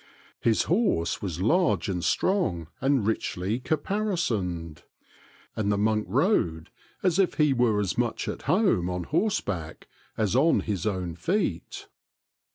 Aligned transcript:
His 0.39 0.63
horse 0.63 1.21
was 1.21 1.43
large 1.43 1.87
and 1.87 2.03
strong 2.03 2.69
and 2.81 3.05
richly 3.05 3.59
caparisoned, 3.59 4.81
and 5.55 5.71
the 5.71 5.77
monk 5.77 6.07
rode 6.09 6.71
as 7.03 7.19
if 7.19 7.35
he 7.35 7.53
were 7.53 7.79
as 7.79 7.99
much 7.99 8.27
at 8.27 8.41
home 8.49 8.89
on 8.89 9.03
horseback 9.03 9.87
as 10.17 10.35
on 10.35 10.61
his 10.61 10.87
own 10.87 11.13
feet. 11.13 11.87